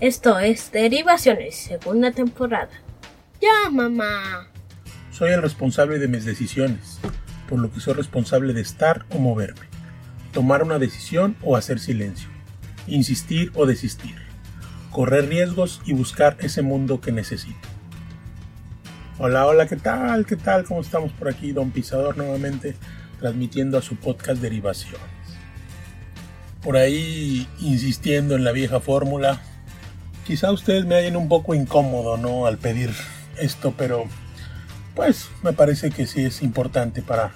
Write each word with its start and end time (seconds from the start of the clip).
Esto 0.00 0.38
es 0.38 0.72
Derivaciones, 0.72 1.56
segunda 1.56 2.10
temporada. 2.10 2.70
Ya, 3.38 3.68
mamá. 3.70 4.48
Soy 5.10 5.32
el 5.32 5.42
responsable 5.42 5.98
de 5.98 6.08
mis 6.08 6.24
decisiones, 6.24 6.98
por 7.50 7.58
lo 7.58 7.70
que 7.70 7.80
soy 7.80 7.92
responsable 7.92 8.54
de 8.54 8.62
estar 8.62 9.04
o 9.10 9.18
moverme, 9.18 9.60
tomar 10.32 10.62
una 10.62 10.78
decisión 10.78 11.36
o 11.42 11.54
hacer 11.54 11.78
silencio, 11.80 12.30
insistir 12.86 13.52
o 13.54 13.66
desistir, 13.66 14.16
correr 14.90 15.28
riesgos 15.28 15.82
y 15.84 15.92
buscar 15.92 16.38
ese 16.40 16.62
mundo 16.62 17.02
que 17.02 17.12
necesito. 17.12 17.68
Hola, 19.18 19.44
hola, 19.44 19.66
¿qué 19.66 19.76
tal? 19.76 20.24
¿Qué 20.24 20.36
tal? 20.36 20.64
¿Cómo 20.64 20.80
estamos 20.80 21.12
por 21.12 21.28
aquí? 21.28 21.52
Don 21.52 21.72
Pisador 21.72 22.16
nuevamente 22.16 22.74
transmitiendo 23.18 23.76
a 23.76 23.82
su 23.82 23.96
podcast 23.96 24.40
Derivaciones. 24.40 24.98
Por 26.62 26.78
ahí 26.78 27.46
insistiendo 27.60 28.34
en 28.34 28.44
la 28.44 28.52
vieja 28.52 28.80
fórmula. 28.80 29.42
Quizá 30.30 30.52
ustedes 30.52 30.86
me 30.86 30.94
hayan 30.94 31.16
un 31.16 31.28
poco 31.28 31.56
incómodo, 31.56 32.16
¿no? 32.16 32.46
Al 32.46 32.56
pedir 32.56 32.94
esto, 33.36 33.74
pero 33.76 34.04
pues 34.94 35.28
me 35.42 35.52
parece 35.52 35.90
que 35.90 36.06
sí 36.06 36.24
es 36.24 36.42
importante 36.42 37.02
para, 37.02 37.32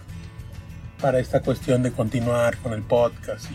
para 1.01 1.19
esta 1.19 1.41
cuestión 1.41 1.83
de 1.83 1.91
continuar 1.91 2.57
con 2.59 2.73
el 2.73 2.83
podcast 2.83 3.47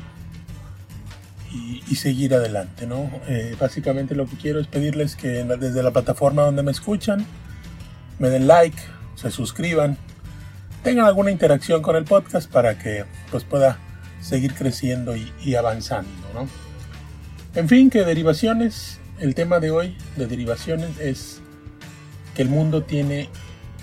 y, 1.54 1.96
seguir 1.96 2.34
adelante, 2.34 2.86
¿no? 2.86 3.10
Eh, 3.30 3.56
básicamente 3.58 4.14
lo 4.14 4.26
que 4.26 4.36
quiero 4.36 4.60
es 4.60 4.68
pedirles 4.68 5.16
que 5.16 5.30
desde 5.30 5.84
la 5.84 5.92
plataforma 5.92 6.42
donde 6.42 6.62
me 6.62 6.72
escuchan, 6.72 7.26
me 8.20 8.28
den 8.28 8.46
like, 8.46 8.78
se 9.16 9.32
suscriban, 9.32 9.96
tengan 10.84 11.06
alguna 11.06 11.32
interacción 11.32 11.82
con 11.82 11.96
el 11.96 12.04
podcast 12.04 12.52
para 12.52 12.78
que 12.78 13.06
pues 13.32 13.46
pueda 13.46 13.80
seguir 14.20 14.54
creciendo 14.54 15.16
y, 15.16 15.56
avanzando, 15.56 16.12
¿no? 16.34 16.50
En 17.56 17.70
fin, 17.70 17.90
que 17.90 18.04
derivaciones, 18.04 19.00
el 19.20 19.36
tema 19.36 19.60
de 19.60 19.72
hoy 19.72 19.98
de 20.16 20.28
derivaciones 20.28 20.98
es 21.00 21.42
que 22.36 22.42
el 22.42 22.50
mundo 22.50 22.84
tiene 22.84 23.30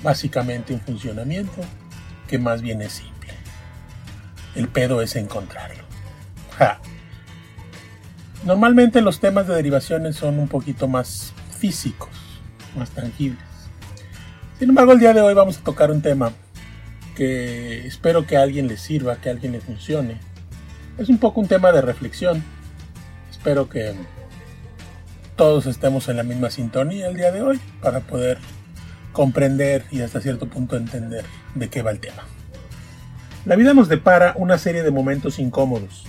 básicamente 0.02 0.72
un 0.72 0.80
funcionamiento 0.80 1.62
que 2.26 2.38
más 2.38 2.62
bien 2.62 2.80
es 2.82 2.92
simple. 2.92 3.34
El 4.54 4.68
pedo 4.68 5.02
es 5.02 5.14
encontrarlo. 5.16 5.84
Normalmente 8.44 9.02
los 9.02 9.20
temas 9.20 9.46
de 9.46 9.54
derivaciones 9.54 10.16
son 10.16 10.38
un 10.38 10.48
poquito 10.48 10.88
más 10.88 11.32
físicos, 11.58 12.10
más 12.76 12.90
tangibles. 12.90 13.44
Sin 14.58 14.70
embargo, 14.70 14.92
el 14.92 15.00
día 15.00 15.12
de 15.12 15.20
hoy 15.20 15.34
vamos 15.34 15.58
a 15.58 15.64
tocar 15.64 15.90
un 15.90 16.00
tema 16.00 16.32
que 17.14 17.86
espero 17.86 18.26
que 18.26 18.36
a 18.36 18.42
alguien 18.42 18.68
le 18.68 18.78
sirva, 18.78 19.16
que 19.16 19.28
a 19.28 19.32
alguien 19.32 19.52
le 19.52 19.60
funcione. 19.60 20.18
Es 20.96 21.10
un 21.10 21.18
poco 21.18 21.40
un 21.40 21.48
tema 21.48 21.72
de 21.72 21.82
reflexión. 21.82 22.42
Espero 23.30 23.68
que 23.68 23.94
todos 25.36 25.66
estemos 25.66 26.08
en 26.08 26.16
la 26.16 26.22
misma 26.22 26.50
sintonía 26.50 27.08
el 27.08 27.16
día 27.16 27.30
de 27.30 27.42
hoy 27.42 27.60
para 27.82 28.00
poder 28.00 28.38
comprender 29.12 29.84
y 29.90 30.00
hasta 30.00 30.20
cierto 30.20 30.48
punto 30.48 30.76
entender 30.76 31.24
de 31.54 31.68
qué 31.68 31.82
va 31.82 31.90
el 31.90 32.00
tema. 32.00 32.22
La 33.44 33.54
vida 33.54 33.74
nos 33.74 33.88
depara 33.88 34.32
una 34.36 34.58
serie 34.58 34.82
de 34.82 34.90
momentos 34.90 35.38
incómodos, 35.38 36.04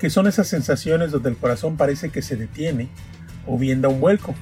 que 0.00 0.10
son 0.10 0.26
esas 0.26 0.48
sensaciones 0.48 1.12
donde 1.12 1.28
el 1.28 1.36
corazón 1.36 1.76
parece 1.76 2.10
que 2.10 2.22
se 2.22 2.36
detiene 2.36 2.88
o 3.46 3.58
bien 3.58 3.82
da 3.82 3.88
un 3.88 4.00
vuelco, 4.00 4.34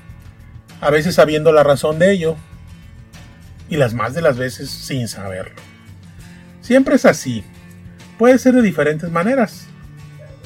a 0.80 0.90
veces 0.90 1.16
sabiendo 1.16 1.52
la 1.52 1.64
razón 1.64 1.98
de 1.98 2.12
ello 2.12 2.36
y 3.68 3.76
las 3.76 3.92
más 3.92 4.14
de 4.14 4.22
las 4.22 4.38
veces 4.38 4.70
sin 4.70 5.08
saberlo. 5.08 5.60
Siempre 6.60 6.94
es 6.94 7.04
así. 7.06 7.42
Puede 8.18 8.38
ser 8.38 8.54
de 8.54 8.62
diferentes 8.62 9.10
maneras. 9.10 9.66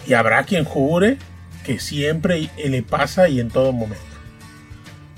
Y 0.07 0.15
habrá 0.15 0.45
quien 0.45 0.65
jure 0.65 1.19
que 1.67 1.81
siempre 1.81 2.49
le 2.65 2.83
pasa 2.85 3.29
y 3.29 3.41
en 3.41 3.51
todo 3.51 3.73
momento. 3.73 4.05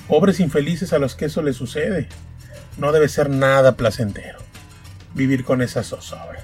Pobres 0.08 0.41
infelices 0.41 0.94
a 0.94 0.98
los 0.98 1.14
que 1.14 1.27
eso 1.27 1.42
les 1.42 1.56
sucede. 1.56 2.08
No 2.78 2.91
debe 2.91 3.08
ser 3.08 3.28
nada 3.28 3.77
placentero 3.77 4.38
vivir 5.14 5.44
con 5.44 5.60
esa 5.60 5.82
zozobra. 5.82 6.41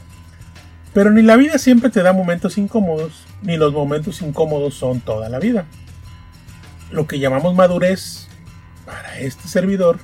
Pero 0.92 1.10
ni 1.10 1.22
la 1.22 1.36
vida 1.36 1.58
siempre 1.58 1.88
te 1.88 2.02
da 2.02 2.12
momentos 2.12 2.58
incómodos, 2.58 3.24
ni 3.42 3.56
los 3.56 3.72
momentos 3.72 4.20
incómodos 4.20 4.74
son 4.74 5.00
toda 5.00 5.28
la 5.30 5.38
vida. 5.38 5.64
Lo 6.90 7.06
que 7.06 7.18
llamamos 7.18 7.54
madurez, 7.54 8.28
para 8.84 9.18
este 9.18 9.48
servidor, 9.48 9.98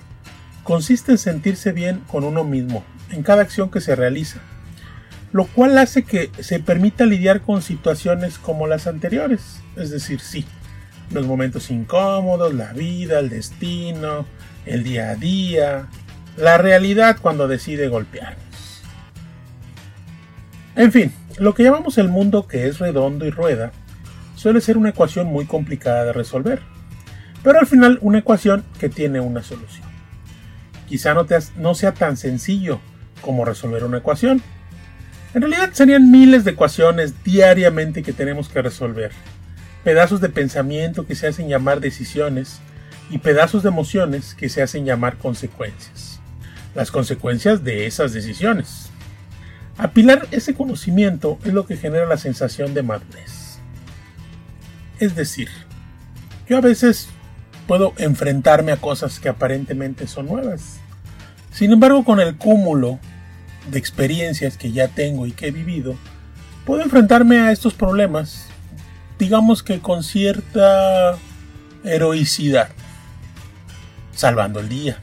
consiste 0.65 1.13
en 1.13 1.19
sentirse 1.19 1.73
bien 1.73 2.01
con 2.09 2.25
uno 2.25 2.43
mismo 2.43 2.85
en 3.11 3.23
cada 3.23 3.43
acción 3.43 3.71
que 3.71 3.81
se 3.81 3.95
realiza, 3.95 4.41
lo 5.33 5.47
cual 5.47 5.79
hace 5.79 6.03
que 6.03 6.31
se 6.41 6.61
permita 6.61 7.07
lidiar 7.07 7.41
con 7.41 7.63
situaciones 7.63 8.39
como 8.39 8.67
las 8.67 8.87
anteriores, 8.87 9.61
es 9.77 9.91
decir, 9.91 10.21
sí, 10.21 10.45
los 11.13 11.27
momentos 11.27 11.71
incómodos, 11.71 12.55
la 12.55 12.73
vida, 12.73 13.19
el 13.19 13.29
destino, 13.29 14.27
el 14.67 14.83
día 14.83 15.11
a 15.11 15.15
día, 15.17 15.89
la 16.37 16.59
realidad 16.59 17.19
cuando 17.21 17.49
decide 17.49 17.89
golpearnos. 17.89 18.83
En 20.77 20.93
fin, 20.93 21.13
lo 21.39 21.55
que 21.55 21.63
llamamos 21.63 21.99
el 21.99 22.09
mundo 22.09 22.47
que 22.47 22.67
es 22.67 22.79
redondo 22.79 23.27
y 23.27 23.31
rueda 23.31 23.73
suele 24.35 24.61
ser 24.61 24.79
una 24.79 24.91
ecuación 24.91 25.27
muy 25.27 25.45
complicada 25.45 26.05
de 26.05 26.13
resolver, 26.13 26.61
pero 27.43 27.59
al 27.59 27.67
final 27.67 27.99
una 28.03 28.19
ecuación 28.19 28.65
que 28.79 28.89
tiene 28.89 29.21
una 29.21 29.43
solución. 29.43 29.87
Quizá 30.89 31.15
no, 31.15 31.27
no 31.57 31.75
sea 31.75 31.93
tan 31.93 32.17
sencillo 32.17 32.81
como 33.21 33.45
resolver 33.45 33.85
una 33.85 33.99
ecuación. 33.99 34.43
En 35.33 35.43
realidad 35.43 35.71
serían 35.73 36.11
miles 36.11 36.45
de 36.45 36.53
ecuaciones 36.53 37.23
diariamente 37.23 38.03
que 38.03 38.13
tenemos 38.13 38.49
que 38.49 38.63
resolver. 38.63 39.13
Pedazos 39.85 40.21
de 40.21 40.29
pensamiento 40.29 41.07
que 41.07 41.15
se 41.15 41.29
hacen 41.29 41.49
llamar 41.49 41.81
decisiones 41.81 42.61
y 43.11 43.19
pedazos 43.19 43.63
de 43.63 43.69
emociones 43.69 44.35
que 44.35 44.49
se 44.49 44.61
hacen 44.61 44.85
llamar 44.85 45.19
consecuencias. 45.19 46.21
Las 46.75 46.91
consecuencias 46.91 47.63
de 47.63 47.87
esas 47.87 48.13
decisiones. 48.13 48.91
Apilar 49.79 50.27
ese 50.33 50.55
conocimiento 50.55 51.39
es 51.45 51.55
lo 51.55 51.65
que 51.65 51.77
genera 51.77 52.07
la 52.07 52.17
sensación 52.17 52.75
de 52.75 52.83
madurez. 52.83 53.61
Es 54.99 55.15
decir, 55.15 55.49
yo 56.49 56.59
a 56.59 56.61
veces 56.61 57.09
puedo 57.69 57.95
enfrentarme 57.99 58.73
a 58.73 58.77
cosas 58.77 59.21
que 59.21 59.29
aparentemente 59.29 60.09
son 60.09 60.27
nuevas. 60.27 60.81
Sin 61.53 61.73
embargo, 61.73 62.05
con 62.05 62.19
el 62.19 62.37
cúmulo 62.37 62.99
de 63.71 63.79
experiencias 63.79 64.57
que 64.57 64.73
ya 64.73 64.89
tengo 64.89 65.27
y 65.27 65.33
que 65.33 65.49
he 65.49 65.51
vivido, 65.51 65.97
puedo 66.65 66.83
enfrentarme 66.83 67.39
a 67.39 67.53
estos 67.53 67.75
problemas, 67.75 68.47
digamos 69.19 69.63
que 69.63 69.81
con 69.81 70.03
cierta 70.03 71.17
heroicidad, 71.85 72.71
salvando 74.15 74.61
el 74.61 74.69
día. 74.69 74.99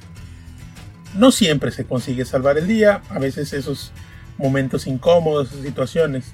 No 1.15 1.31
siempre 1.31 1.71
se 1.71 1.85
consigue 1.85 2.25
salvar 2.25 2.57
el 2.57 2.67
día, 2.67 3.01
a 3.09 3.19
veces 3.19 3.53
esos 3.53 3.91
momentos 4.37 4.85
incómodos, 4.85 5.51
esas 5.51 5.65
situaciones, 5.65 6.33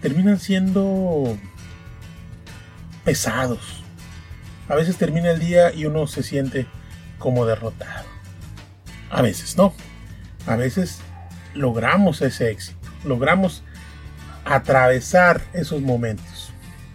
terminan 0.00 0.40
siendo 0.40 1.38
pesados. 3.04 3.82
A 4.68 4.74
veces 4.74 4.96
termina 4.96 5.30
el 5.30 5.38
día 5.38 5.72
y 5.72 5.86
uno 5.86 6.06
se 6.06 6.22
siente 6.22 6.66
como 7.18 7.46
derrotado. 7.46 8.06
A 9.10 9.22
veces 9.22 9.56
no. 9.56 9.74
A 10.46 10.56
veces 10.56 10.98
logramos 11.54 12.20
ese 12.22 12.50
éxito, 12.50 12.88
logramos 13.04 13.62
atravesar 14.44 15.40
esos 15.52 15.80
momentos. 15.80 16.52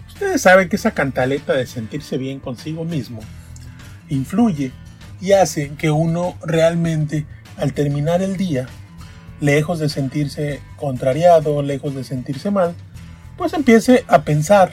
Ustedes 0.07 0.41
saben 0.41 0.69
que 0.69 0.75
esa 0.75 0.91
cantaleta 0.91 1.53
de 1.53 1.65
sentirse 1.65 2.17
bien 2.17 2.39
consigo 2.39 2.83
mismo 2.83 3.21
influye 4.09 4.71
y 5.21 5.31
hace 5.31 5.71
que 5.77 5.91
uno 5.91 6.35
realmente 6.41 7.25
al 7.57 7.73
terminar 7.73 8.21
el 8.21 8.37
día, 8.37 8.67
lejos 9.41 9.79
de 9.79 9.89
sentirse 9.89 10.61
contrariado, 10.77 11.61
lejos 11.61 11.95
de 11.95 12.03
sentirse 12.03 12.51
mal, 12.51 12.73
pues 13.37 13.53
empiece 13.53 14.03
a 14.07 14.23
pensar, 14.23 14.71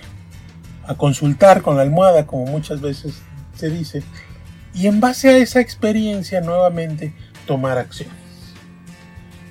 a 0.86 0.94
consultar 0.94 1.62
con 1.62 1.76
la 1.76 1.82
almohada, 1.82 2.26
como 2.26 2.46
muchas 2.46 2.80
veces 2.80 3.22
se 3.54 3.70
dice, 3.70 4.02
y 4.74 4.86
en 4.88 5.00
base 5.00 5.28
a 5.28 5.36
esa 5.36 5.60
experiencia 5.60 6.40
nuevamente 6.40 7.14
tomar 7.46 7.78
acciones 7.78 8.25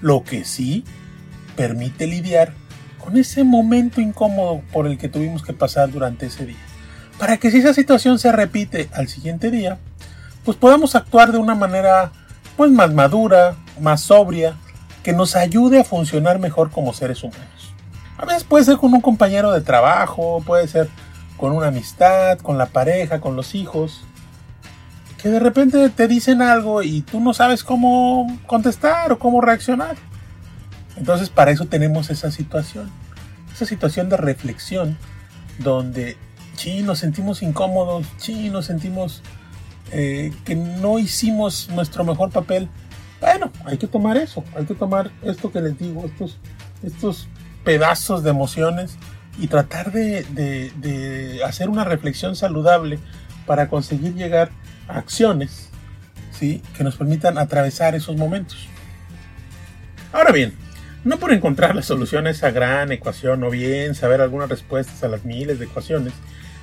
lo 0.05 0.23
que 0.23 0.45
sí 0.45 0.83
permite 1.55 2.05
lidiar 2.05 2.53
con 3.03 3.17
ese 3.17 3.43
momento 3.43 4.01
incómodo 4.01 4.61
por 4.71 4.85
el 4.85 4.99
que 4.99 5.09
tuvimos 5.09 5.41
que 5.41 5.51
pasar 5.51 5.89
durante 5.89 6.27
ese 6.27 6.45
día. 6.45 6.63
Para 7.17 7.37
que 7.37 7.49
si 7.49 7.57
esa 7.57 7.73
situación 7.73 8.19
se 8.19 8.31
repite 8.31 8.87
al 8.93 9.07
siguiente 9.07 9.49
día, 9.49 9.79
pues 10.43 10.57
podamos 10.57 10.93
actuar 10.93 11.31
de 11.31 11.39
una 11.39 11.55
manera 11.55 12.11
pues 12.55 12.69
más 12.69 12.93
madura, 12.93 13.55
más 13.81 14.01
sobria, 14.01 14.57
que 15.01 15.11
nos 15.11 15.35
ayude 15.35 15.79
a 15.79 15.83
funcionar 15.83 16.37
mejor 16.37 16.69
como 16.69 16.93
seres 16.93 17.23
humanos. 17.23 17.73
A 18.19 18.25
veces 18.25 18.43
puede 18.43 18.63
ser 18.63 18.77
con 18.77 18.93
un 18.93 19.01
compañero 19.01 19.53
de 19.53 19.61
trabajo, 19.61 20.43
puede 20.45 20.67
ser 20.67 20.87
con 21.35 21.51
una 21.51 21.69
amistad, 21.69 22.37
con 22.37 22.59
la 22.59 22.67
pareja, 22.67 23.21
con 23.21 23.35
los 23.35 23.55
hijos, 23.55 24.03
que 25.25 25.31
de 25.31 25.39
repente 25.39 25.89
te 25.89 26.07
dicen 26.07 26.43
algo 26.43 26.83
y 26.83 27.01
tú 27.01 27.19
no 27.19 27.33
sabes 27.33 27.63
cómo 27.63 28.27
contestar 28.45 29.11
o 29.11 29.17
cómo 29.17 29.41
reaccionar. 29.41 29.95
Entonces 30.97 31.31
para 31.31 31.49
eso 31.49 31.65
tenemos 31.65 32.11
esa 32.11 32.29
situación, 32.29 32.91
esa 33.51 33.65
situación 33.65 34.07
de 34.07 34.17
reflexión 34.17 34.99
donde 35.57 36.15
sí, 36.55 36.83
nos 36.83 36.99
sentimos 36.99 37.41
incómodos, 37.41 38.05
sí, 38.17 38.51
nos 38.51 38.67
sentimos 38.67 39.23
eh, 39.91 40.31
que 40.43 40.53
no 40.53 40.99
hicimos 40.99 41.69
nuestro 41.69 42.03
mejor 42.03 42.29
papel. 42.29 42.69
Bueno, 43.19 43.51
hay 43.65 43.79
que 43.79 43.87
tomar 43.87 44.17
eso, 44.17 44.43
hay 44.55 44.65
que 44.65 44.75
tomar 44.75 45.09
esto 45.23 45.51
que 45.51 45.59
les 45.59 45.75
digo, 45.79 46.05
estos, 46.05 46.37
estos 46.83 47.27
pedazos 47.63 48.21
de 48.21 48.29
emociones 48.29 48.99
y 49.39 49.47
tratar 49.47 49.91
de, 49.91 50.23
de 50.23 51.41
hacer 51.43 51.67
una 51.67 51.83
reflexión 51.83 52.35
saludable 52.35 52.99
para 53.47 53.69
conseguir 53.69 54.13
llegar 54.13 54.51
acciones 54.87 55.69
¿sí? 56.31 56.61
que 56.77 56.83
nos 56.83 56.95
permitan 56.95 57.37
atravesar 57.37 57.95
esos 57.95 58.17
momentos. 58.17 58.67
Ahora 60.11 60.31
bien, 60.31 60.53
no 61.03 61.17
por 61.17 61.31
encontrar 61.31 61.75
la 61.75 61.81
solución 61.81 62.25
a 62.27 62.49
gran 62.51 62.91
ecuación 62.91 63.43
o 63.43 63.49
bien 63.49 63.95
saber 63.95 64.21
algunas 64.21 64.49
respuestas 64.49 65.03
a 65.03 65.07
las 65.07 65.23
miles 65.23 65.59
de 65.59 65.65
ecuaciones, 65.65 66.13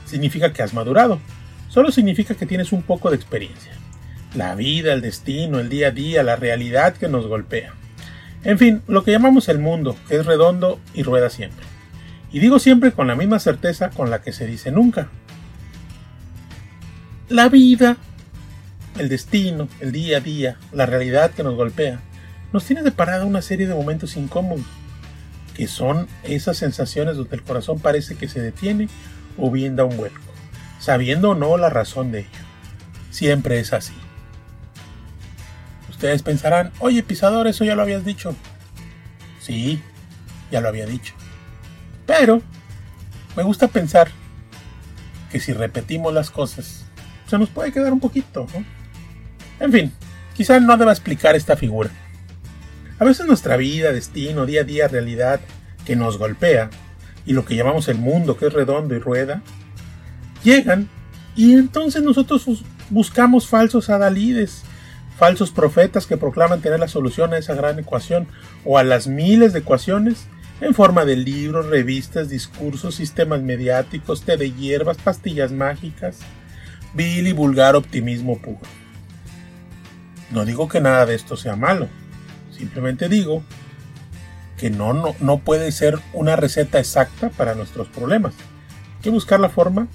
significa 0.04 0.52
que 0.52 0.62
has 0.62 0.74
madurado. 0.74 1.20
Solo 1.68 1.92
significa 1.92 2.34
que 2.34 2.46
tienes 2.46 2.72
un 2.72 2.82
poco 2.82 3.10
de 3.10 3.16
experiencia. 3.16 3.72
La 4.34 4.54
vida, 4.54 4.92
el 4.92 5.00
destino, 5.00 5.60
el 5.60 5.68
día 5.68 5.88
a 5.88 5.90
día, 5.90 6.22
la 6.22 6.36
realidad 6.36 6.94
que 6.94 7.08
nos 7.08 7.26
golpea. 7.26 7.72
En 8.44 8.58
fin, 8.58 8.82
lo 8.88 9.04
que 9.04 9.12
llamamos 9.12 9.48
el 9.48 9.58
mundo, 9.58 9.96
que 10.08 10.16
es 10.16 10.26
redondo 10.26 10.80
y 10.92 11.02
rueda 11.02 11.30
siempre. 11.30 11.64
Y 12.32 12.40
digo 12.40 12.58
siempre 12.58 12.92
con 12.92 13.06
la 13.06 13.14
misma 13.14 13.38
certeza 13.38 13.90
con 13.90 14.10
la 14.10 14.22
que 14.22 14.32
se 14.32 14.46
dice 14.46 14.72
nunca. 14.72 15.08
La 17.28 17.48
vida, 17.48 17.96
el 19.02 19.08
destino, 19.08 19.68
el 19.80 19.90
día 19.90 20.18
a 20.18 20.20
día, 20.20 20.56
la 20.72 20.86
realidad 20.86 21.32
que 21.32 21.42
nos 21.42 21.56
golpea, 21.56 22.00
nos 22.52 22.64
tiene 22.64 22.82
deparada 22.82 23.24
una 23.24 23.42
serie 23.42 23.66
de 23.66 23.74
momentos 23.74 24.16
incómodos, 24.16 24.64
que 25.54 25.66
son 25.66 26.06
esas 26.22 26.56
sensaciones 26.56 27.16
donde 27.16 27.34
el 27.34 27.42
corazón 27.42 27.80
parece 27.80 28.14
que 28.14 28.28
se 28.28 28.40
detiene 28.40 28.88
o 29.36 29.50
bien 29.50 29.74
da 29.74 29.84
un 29.84 29.96
vuelco, 29.96 30.20
sabiendo 30.78 31.30
o 31.30 31.34
no 31.34 31.56
la 31.56 31.68
razón 31.68 32.12
de 32.12 32.20
ello. 32.20 32.28
Siempre 33.10 33.58
es 33.58 33.72
así. 33.72 33.92
Ustedes 35.90 36.22
pensarán, 36.22 36.70
oye 36.78 37.02
pisador, 37.02 37.48
eso 37.48 37.64
ya 37.64 37.74
lo 37.74 37.82
habías 37.82 38.04
dicho. 38.04 38.36
Sí, 39.40 39.82
ya 40.52 40.60
lo 40.60 40.68
había 40.68 40.86
dicho. 40.86 41.14
Pero 42.06 42.40
me 43.36 43.42
gusta 43.42 43.66
pensar 43.66 44.08
que 45.32 45.40
si 45.40 45.52
repetimos 45.52 46.14
las 46.14 46.30
cosas, 46.30 46.84
se 47.26 47.36
nos 47.36 47.48
puede 47.48 47.72
quedar 47.72 47.92
un 47.92 48.00
poquito. 48.00 48.46
En 49.60 49.72
fin, 49.72 49.92
quizá 50.34 50.58
no 50.60 50.76
deba 50.76 50.92
explicar 50.92 51.36
esta 51.36 51.56
figura. 51.56 51.90
A 52.98 53.04
veces 53.04 53.26
nuestra 53.26 53.56
vida, 53.56 53.92
destino, 53.92 54.46
día 54.46 54.62
a 54.62 54.64
día, 54.64 54.88
realidad 54.88 55.40
que 55.84 55.96
nos 55.96 56.18
golpea, 56.18 56.70
y 57.26 57.32
lo 57.32 57.44
que 57.44 57.56
llamamos 57.56 57.88
el 57.88 57.98
mundo, 57.98 58.36
que 58.36 58.46
es 58.46 58.52
redondo 58.52 58.94
y 58.94 58.98
rueda, 58.98 59.42
llegan 60.42 60.88
y 61.34 61.54
entonces 61.54 62.02
nosotros 62.02 62.64
buscamos 62.90 63.48
falsos 63.48 63.90
adalides, 63.90 64.62
falsos 65.16 65.50
profetas 65.50 66.06
que 66.06 66.16
proclaman 66.16 66.60
tener 66.60 66.80
la 66.80 66.88
solución 66.88 67.32
a 67.32 67.38
esa 67.38 67.54
gran 67.54 67.78
ecuación 67.78 68.26
o 68.64 68.78
a 68.78 68.84
las 68.84 69.06
miles 69.06 69.52
de 69.52 69.60
ecuaciones 69.60 70.26
en 70.60 70.74
forma 70.74 71.04
de 71.04 71.16
libros, 71.16 71.66
revistas, 71.66 72.28
discursos, 72.28 72.94
sistemas 72.94 73.42
mediáticos, 73.42 74.22
té 74.22 74.36
de 74.36 74.52
hierbas, 74.52 74.96
pastillas 74.98 75.52
mágicas, 75.52 76.18
vil 76.94 77.26
y 77.26 77.32
vulgar 77.32 77.74
optimismo 77.74 78.38
puro. 78.38 78.60
No 80.32 80.46
digo 80.46 80.66
que 80.66 80.80
nada 80.80 81.04
de 81.04 81.14
esto 81.14 81.36
sea 81.36 81.56
malo, 81.56 81.88
simplemente 82.56 83.08
digo 83.08 83.44
que 84.56 84.70
no, 84.70 84.94
no, 84.94 85.14
no 85.20 85.38
puede 85.38 85.72
ser 85.72 85.98
una 86.14 86.36
receta 86.36 86.78
exacta 86.78 87.28
para 87.28 87.54
nuestros 87.54 87.88
problemas. 87.88 88.34
Hay 88.96 89.02
que 89.02 89.10
buscar 89.10 89.40
la 89.40 89.50
forma 89.50 89.88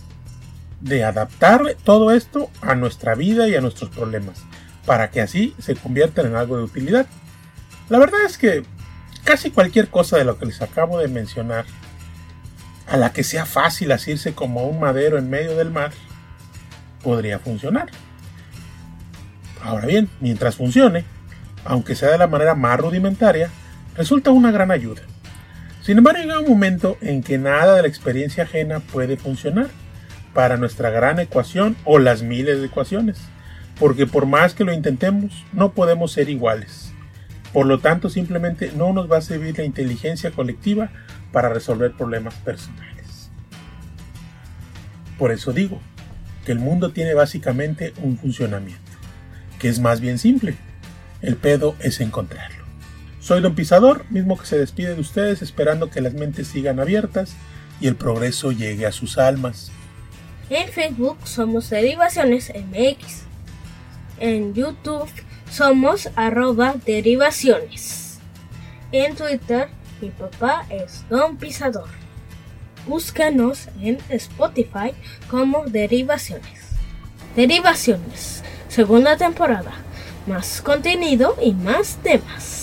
de 0.80 1.04
adaptar 1.04 1.76
todo 1.84 2.12
esto 2.12 2.52
a 2.62 2.76
nuestra 2.76 3.16
vida 3.16 3.48
y 3.48 3.56
a 3.56 3.62
nuestros 3.62 3.90
problemas, 3.90 4.44
para 4.86 5.10
que 5.10 5.22
así 5.22 5.56
se 5.58 5.76
conviertan 5.76 6.28
en 6.28 6.36
algo 6.36 6.58
de 6.58 6.64
utilidad. 6.64 7.08
La 7.90 7.98
verdad 7.98 8.22
es 8.24 8.38
que 8.38 8.64
casi 9.24 9.50
cualquier 9.50 9.90
cosa 9.90 10.18
de 10.18 10.26
lo 10.26 10.38
que 10.38 10.46
les 10.46 10.62
acabo 10.62 11.00
de 11.00 11.08
mencionar, 11.08 11.66
a 12.88 12.96
la 12.96 13.12
que 13.12 13.24
sea 13.24 13.48
fácil 13.48 13.92
asirse 13.92 14.34
como 14.34 14.68
un 14.68 14.80
madero 14.80 15.18
en 15.18 15.32
medio 15.32 15.58
del 15.58 15.72
mar, 15.72 15.92
podría 17.02 17.40
funcionar. 17.40 17.90
Ahora 19.62 19.88
bien, 19.88 20.10
mientras 20.20 20.56
funcione, 20.56 21.06
aunque 21.66 21.96
sea 21.96 22.12
de 22.12 22.18
la 22.18 22.28
manera 22.28 22.56
más 22.56 22.80
rudimentaria, 22.80 23.50
resulta 23.96 24.32
una 24.32 24.52
gran 24.52 24.72
ayuda. 24.72 25.02
Sin 25.82 25.98
embargo, 25.98 26.22
llega 26.22 26.40
un 26.40 26.50
momento 26.50 26.98
en 27.02 27.24
que 27.24 27.38
nada 27.38 27.76
de 27.76 27.82
la 27.82 27.88
experiencia 27.88 28.44
ajena 28.44 28.80
puede 28.80 29.18
funcionar 29.18 29.68
para 30.34 30.58
nuestra 30.58 30.90
gran 30.90 31.20
ecuación 31.20 31.76
o 31.84 31.98
las 31.98 32.22
miles 32.22 32.60
de 32.60 32.68
ecuaciones, 32.68 33.18
porque 33.80 34.06
por 34.06 34.26
más 34.26 34.54
que 34.54 34.64
lo 34.64 34.74
intentemos, 34.74 35.46
no 35.54 35.72
podemos 35.72 36.12
ser 36.12 36.30
iguales. 36.30 36.92
Por 37.54 37.66
lo 37.66 37.80
tanto, 37.80 38.10
simplemente 38.10 38.72
no 38.76 38.94
nos 38.94 39.12
va 39.12 39.18
a 39.18 39.22
servir 39.22 39.58
la 39.58 39.64
inteligencia 39.64 40.32
colectiva 40.32 40.90
para 41.32 41.50
resolver 41.50 41.94
problemas 41.94 42.36
personales. 42.36 43.32
Por 45.18 45.32
eso 45.32 45.54
digo 45.54 45.82
que 46.46 46.52
el 46.52 46.60
mundo 46.60 46.92
tiene 46.92 47.14
básicamente 47.14 47.94
un 48.02 48.18
funcionamiento, 48.18 48.87
que 49.60 49.70
es 49.70 49.80
más 49.80 50.02
bien 50.02 50.20
simple. 50.20 50.56
El 51.22 51.36
pedo 51.36 51.76
es 51.80 52.00
encontrarlo. 52.00 52.64
Soy 53.20 53.42
Don 53.42 53.56
Pisador, 53.56 54.06
mismo 54.10 54.38
que 54.38 54.46
se 54.46 54.58
despide 54.58 54.96
de 54.96 55.02
ustedes 55.02 55.42
esperando 55.42 55.90
que 55.90 56.02
las 56.02 56.14
mentes 56.14 56.48
sigan 56.48 56.80
abiertas 56.80 57.36
y 57.82 57.88
el 57.88 57.96
progreso 57.96 58.52
llegue 58.52 58.86
a 58.86 58.92
sus 58.92 59.18
almas. 59.18 59.72
En 60.50 60.70
Facebook 60.70 61.18
somos 61.26 61.70
Derivaciones 61.70 62.52
MX. 62.56 63.24
En 64.20 64.54
YouTube 64.54 65.10
somos 65.52 66.10
arroba 66.16 66.76
derivaciones. 66.86 68.20
En 68.92 69.16
Twitter 69.16 69.70
mi 70.02 70.10
papá 70.10 70.66
es 70.70 71.04
Don 71.10 71.38
Pisador. 71.38 71.90
Búscanos 72.88 73.68
en 73.82 73.98
Spotify 74.10 74.94
como 75.30 75.66
Derivaciones. 75.66 76.62
Derivaciones, 77.36 78.44
segunda 78.78 79.18
temporada. 79.18 79.72
Más 80.28 80.62
contenido 80.62 81.36
y 81.42 81.52
más 81.52 81.98
temas. 82.04 82.57